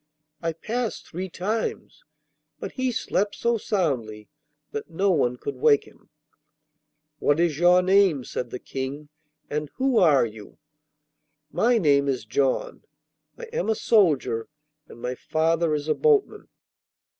[0.41, 2.03] I passed three times,
[2.59, 4.29] but he slept so soundly
[4.71, 6.09] that no one could wake him.'
[7.19, 9.09] 'What is your name?' said the King,
[9.47, 10.57] 'and who are you?'
[11.51, 12.83] 'My name is John.
[13.37, 14.47] I am a soldier,
[14.87, 16.47] and my father is a boatman.